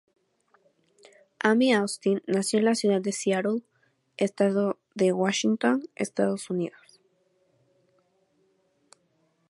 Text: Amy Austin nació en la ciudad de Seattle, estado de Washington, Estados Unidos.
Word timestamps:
Amy 1.43 1.75
Austin 1.75 2.23
nació 2.25 2.57
en 2.57 2.65
la 2.65 2.73
ciudad 2.73 3.01
de 3.01 3.11
Seattle, 3.11 3.61
estado 4.17 4.79
de 4.95 5.13
Washington, 5.13 5.87
Estados 5.95 6.49
Unidos. 6.49 6.99